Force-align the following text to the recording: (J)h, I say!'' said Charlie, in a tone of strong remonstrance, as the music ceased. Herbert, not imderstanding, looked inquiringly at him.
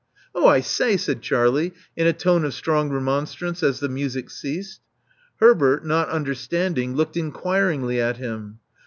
(J)h, 0.35 0.43
I 0.49 0.61
say!'' 0.61 0.97
said 0.97 1.21
Charlie, 1.21 1.73
in 1.95 2.07
a 2.07 2.11
tone 2.11 2.43
of 2.43 2.55
strong 2.55 2.89
remonstrance, 2.89 3.61
as 3.61 3.81
the 3.81 3.87
music 3.87 4.31
ceased. 4.31 4.81
Herbert, 5.35 5.85
not 5.85 6.09
imderstanding, 6.09 6.95
looked 6.95 7.15
inquiringly 7.17 8.01
at 8.01 8.17
him. 8.17 8.57